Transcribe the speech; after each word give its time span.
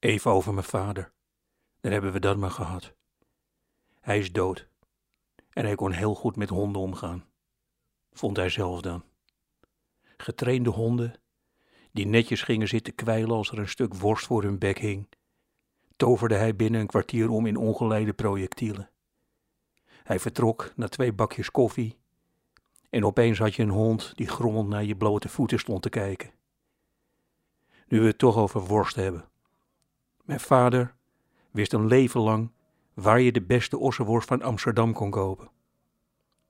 Even 0.00 0.30
over 0.30 0.54
mijn 0.54 0.66
vader. 0.66 1.12
Dan 1.80 1.92
hebben 1.92 2.12
we 2.12 2.20
dat 2.20 2.36
maar 2.36 2.50
gehad. 2.50 2.94
Hij 4.00 4.18
is 4.18 4.32
dood. 4.32 4.68
En 5.52 5.64
hij 5.64 5.74
kon 5.74 5.92
heel 5.92 6.14
goed 6.14 6.36
met 6.36 6.48
honden 6.48 6.82
omgaan. 6.82 7.24
Vond 8.12 8.36
hij 8.36 8.48
zelf 8.48 8.80
dan. 8.80 9.04
Getrainde 10.16 10.70
honden, 10.70 11.14
die 11.92 12.06
netjes 12.06 12.42
gingen 12.42 12.68
zitten 12.68 12.94
kwijlen 12.94 13.30
als 13.30 13.50
er 13.50 13.58
een 13.58 13.68
stuk 13.68 13.94
worst 13.94 14.26
voor 14.26 14.42
hun 14.42 14.58
bek 14.58 14.78
hing, 14.78 15.08
toverde 15.96 16.34
hij 16.34 16.56
binnen 16.56 16.80
een 16.80 16.86
kwartier 16.86 17.30
om 17.30 17.46
in 17.46 17.56
ongeleide 17.56 18.12
projectielen. 18.12 18.90
Hij 19.86 20.18
vertrok 20.18 20.72
naar 20.76 20.88
twee 20.88 21.12
bakjes 21.12 21.50
koffie 21.50 21.98
en 22.90 23.04
opeens 23.04 23.38
had 23.38 23.54
je 23.54 23.62
een 23.62 23.68
hond 23.68 24.12
die 24.16 24.28
grommend 24.28 24.68
naar 24.68 24.84
je 24.84 24.96
blote 24.96 25.28
voeten 25.28 25.58
stond 25.58 25.82
te 25.82 25.88
kijken. 25.88 26.30
Nu 27.88 28.00
we 28.00 28.06
het 28.06 28.18
toch 28.18 28.36
over 28.36 28.60
worst 28.60 28.96
hebben. 28.96 29.29
Mijn 30.30 30.42
vader 30.42 30.94
wist 31.50 31.72
een 31.72 31.86
leven 31.86 32.20
lang 32.20 32.50
waar 32.94 33.20
je 33.20 33.32
de 33.32 33.42
beste 33.42 33.78
ossenworst 33.78 34.28
van 34.28 34.42
Amsterdam 34.42 34.92
kon 34.92 35.10
kopen. 35.10 35.50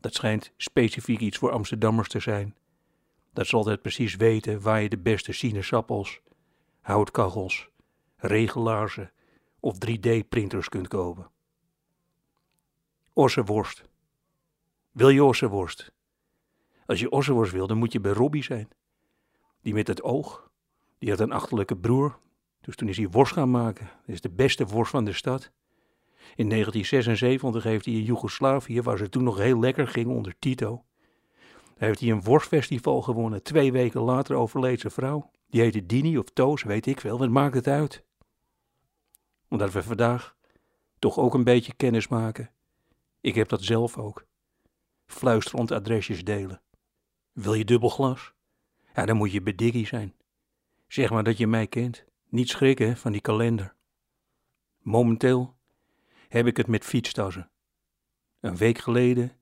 Dat 0.01 0.15
schijnt 0.15 0.53
specifiek 0.57 1.21
iets 1.21 1.39
voor 1.39 1.51
Amsterdammers 1.51 2.09
te 2.09 2.21
zijn. 2.21 2.57
Dat 3.33 3.47
ze 3.47 3.57
altijd 3.57 3.83
precies 3.83 4.17
weten 4.17 4.61
waar 4.61 4.83
je 4.83 4.89
de 4.89 4.99
beste 4.99 5.33
sinaasappels, 5.33 6.21
houtkachels, 6.81 7.69
regelaarzen 8.17 9.13
of 9.61 9.75
3D-printers 9.75 10.69
kunt 10.69 10.89
kopen. 10.89 11.31
Ossenworst. 13.13 13.85
Wil 14.91 15.09
je 15.09 15.25
ossenworst? 15.25 15.93
Als 16.87 17.01
je 17.01 17.11
ossenworst 17.11 17.53
wil, 17.53 17.67
dan 17.67 17.79
moet 17.79 17.93
je 17.93 18.01
bij 18.01 18.13
Robbie 18.13 18.45
zijn. 18.45 18.69
Die 19.63 19.75
met 19.75 19.87
het 19.87 20.03
oog, 20.03 20.51
die 20.99 21.11
had 21.11 21.21
een 21.21 21.33
achterlijke 21.33 21.77
broer. 21.77 22.19
Dus 22.61 22.77
toen 22.77 22.89
is 22.89 22.97
hij 22.97 23.09
worst 23.09 23.33
gaan 23.33 23.51
maken. 23.51 23.87
Dat 23.87 24.15
is 24.15 24.21
de 24.21 24.31
beste 24.31 24.67
worst 24.67 24.91
van 24.91 25.05
de 25.05 25.13
stad. 25.13 25.51
In 26.35 26.49
1976 26.49 27.63
heeft 27.63 27.85
hij 27.85 27.95
in 27.95 28.03
Joegoslavië, 28.03 28.83
waar 28.83 28.99
ze 28.99 29.09
toen 29.09 29.25
nog 29.25 29.39
heel 29.39 29.59
lekker 29.59 29.89
ging 29.89 30.07
onder 30.07 30.35
Tito, 30.39 30.85
heeft 31.77 32.01
hij 32.01 32.11
een 32.11 32.23
worstfestival 32.23 33.03
gewonnen. 33.03 33.43
Twee 33.43 33.73
weken 33.73 34.01
later 34.01 34.37
overleed 34.37 34.81
zijn 34.81 34.93
vrouw. 34.93 35.31
Die 35.49 35.61
heette 35.61 35.87
Dini 35.87 36.19
of 36.19 36.31
Toos, 36.33 36.63
weet 36.63 36.87
ik 36.87 37.01
veel. 37.01 37.19
Wat 37.19 37.29
maakt 37.29 37.55
het 37.55 37.67
uit? 37.67 38.05
Omdat 39.49 39.73
we 39.73 39.83
vandaag 39.83 40.37
toch 40.99 41.19
ook 41.19 41.35
een 41.35 41.45
beetje 41.45 41.75
kennis 41.75 42.09
maken. 42.09 42.51
Ik 43.21 43.35
heb 43.35 43.49
dat 43.49 43.63
zelf 43.63 43.99
ook. 43.99 44.25
Fluisterend 45.07 45.71
adresjes 45.73 46.25
delen. 46.25 46.63
Wil 47.33 47.55
je 47.55 47.65
dubbel 47.65 47.89
glas? 47.89 48.33
Ja, 48.95 49.07
dan 49.07 49.17
moet 49.17 49.33
je 49.33 49.43
bediggie 49.43 49.87
zijn. 49.87 50.15
Zeg 50.89 51.11
maar 51.11 51.25
dat 51.25 51.39
je 51.39 51.47
mij 51.47 51.67
kent. 51.67 52.05
Niet 52.31 52.49
schrikken 52.49 52.97
van 52.97 53.13
die 53.13 53.21
kalender. 53.21 53.75
Momenteel 54.79 55.57
heb 56.29 56.47
ik 56.47 56.57
het 56.57 56.67
met 56.67 56.85
fietstassen. 56.85 57.51
Een 58.41 58.57
week 58.57 58.79
geleden 58.79 59.33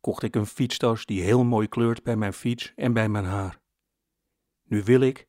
kocht 0.00 0.22
ik 0.22 0.34
een 0.34 0.46
fietstas 0.46 1.06
die 1.06 1.22
heel 1.22 1.44
mooi 1.44 1.68
kleurt 1.68 2.02
bij 2.02 2.16
mijn 2.16 2.32
fiets 2.32 2.72
en 2.76 2.92
bij 2.92 3.08
mijn 3.08 3.24
haar. 3.24 3.60
Nu 4.62 4.82
wil 4.82 5.00
ik 5.00 5.28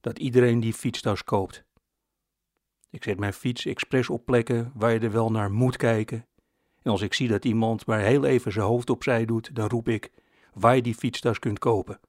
dat 0.00 0.18
iedereen 0.18 0.60
die 0.60 0.74
fietstas 0.74 1.24
koopt. 1.24 1.64
Ik 2.90 3.04
zet 3.04 3.18
mijn 3.18 3.32
fiets 3.32 3.66
expres 3.66 4.10
op 4.10 4.24
plekken 4.24 4.72
waar 4.74 4.92
je 4.92 4.98
er 4.98 5.12
wel 5.12 5.30
naar 5.30 5.50
moet 5.50 5.76
kijken. 5.76 6.26
En 6.82 6.90
als 6.90 7.02
ik 7.02 7.14
zie 7.14 7.28
dat 7.28 7.44
iemand 7.44 7.86
maar 7.86 8.00
heel 8.00 8.24
even 8.24 8.52
zijn 8.52 8.66
hoofd 8.66 8.90
opzij 8.90 9.24
doet, 9.24 9.54
dan 9.54 9.68
roep 9.68 9.88
ik 9.88 10.12
waar 10.54 10.76
je 10.76 10.82
die 10.82 10.94
fietstas 10.94 11.38
kunt 11.38 11.58
kopen. 11.58 12.00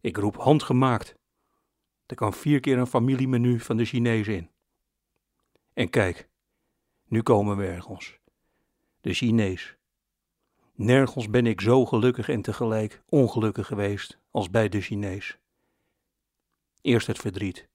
Ik 0.00 0.16
roep 0.16 0.36
handgemaakt. 0.36 1.17
Er 2.08 2.16
kan 2.16 2.32
vier 2.32 2.60
keer 2.60 2.78
een 2.78 2.86
familiemenu 2.86 3.60
van 3.60 3.76
de 3.76 3.84
Chinezen 3.84 4.34
in. 4.34 4.50
En 5.74 5.90
kijk, 5.90 6.28
nu 7.04 7.22
komen 7.22 7.56
we 7.56 7.66
ergens. 7.66 8.18
De 9.00 9.14
Chinees. 9.14 9.76
Nergens 10.74 11.30
ben 11.30 11.46
ik 11.46 11.60
zo 11.60 11.86
gelukkig 11.86 12.28
en 12.28 12.42
tegelijk 12.42 13.02
ongelukkig 13.08 13.66
geweest 13.66 14.18
als 14.30 14.50
bij 14.50 14.68
de 14.68 14.80
Chinees. 14.80 15.38
Eerst 16.80 17.06
het 17.06 17.18
verdriet. 17.18 17.68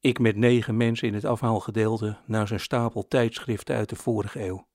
Ik 0.00 0.18
met 0.18 0.36
negen 0.36 0.76
mensen 0.76 1.08
in 1.08 1.14
het 1.14 1.24
afhaalgedeelte 1.24 2.18
naar 2.26 2.48
zijn 2.48 2.60
stapel 2.60 3.08
tijdschriften 3.08 3.76
uit 3.76 3.88
de 3.88 3.96
vorige 3.96 4.44
eeuw. 4.44 4.66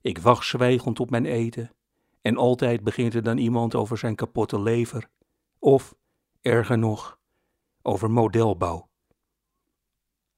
Ik 0.00 0.18
wacht 0.18 0.46
zwijgend 0.46 1.00
op 1.00 1.10
mijn 1.10 1.26
eten 1.26 1.70
en 2.20 2.36
altijd 2.36 2.82
begint 2.84 3.14
er 3.14 3.22
dan 3.22 3.38
iemand 3.38 3.74
over 3.74 3.98
zijn 3.98 4.14
kapotte 4.14 4.60
lever 4.60 5.08
of, 5.58 5.94
erger 6.42 6.78
nog, 6.78 7.15
over 7.86 8.10
modelbouw. 8.10 8.88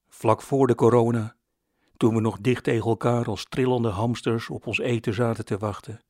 Vlak 0.08 0.42
voor 0.42 0.66
de 0.66 0.74
corona 0.74 1.36
toen 1.96 2.14
we 2.14 2.20
nog 2.20 2.38
dicht 2.40 2.64
tegen 2.64 2.88
elkaar 2.88 3.26
als 3.26 3.44
trillende 3.44 3.88
hamsters 3.88 4.50
op 4.50 4.66
ons 4.66 4.78
eten 4.78 5.14
zaten 5.14 5.44
te 5.44 5.58
wachten, 5.58 6.02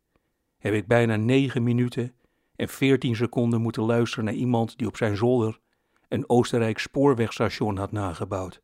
heb 0.58 0.74
ik 0.74 0.86
bijna 0.86 1.16
negen 1.16 1.62
minuten 1.62 2.16
en 2.56 2.68
veertien 2.68 3.16
seconden 3.16 3.60
moeten 3.60 3.82
luisteren 3.82 4.24
naar 4.24 4.34
iemand 4.34 4.78
die 4.78 4.86
op 4.86 4.96
zijn 4.96 5.16
zolder 5.16 5.60
een 6.08 6.28
Oostenrijk 6.28 6.78
spoorwegstation 6.78 7.76
had 7.76 7.92
nagebouwd. 7.92 8.62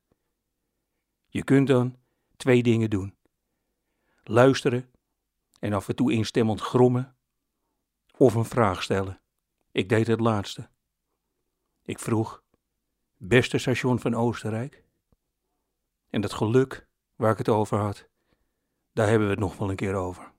Je 1.27 1.45
kunt 1.45 1.67
dan 1.67 1.97
twee 2.37 2.63
dingen 2.63 2.91
doen: 2.91 3.17
luisteren 4.23 4.91
en 5.61 5.73
af 5.73 5.89
en 5.89 5.97
toe 5.97 6.13
instemmend 6.13 6.61
grommen, 6.61 7.17
of 8.17 8.35
een 8.35 8.45
vraag 8.45 8.83
stellen. 8.83 9.21
Ik 9.73 9.89
deed 9.89 10.07
het 10.07 10.21
laatste. 10.21 10.69
Ik 11.83 11.99
vroeg: 11.99 12.44
Beste 13.27 13.59
station 13.59 13.99
van 13.99 14.15
Oostenrijk? 14.15 14.85
En 16.11 16.21
dat 16.21 16.33
geluk 16.33 16.89
waar 17.15 17.33
ik 17.33 17.39
het 17.39 17.49
over 17.49 17.79
had, 17.79 18.09
daar 18.93 19.09
hebben 19.09 19.27
we 19.27 19.33
het 19.33 19.43
nog 19.43 19.57
wel 19.57 19.71
een 19.71 19.77
keer 19.77 19.95
over. 19.95 20.34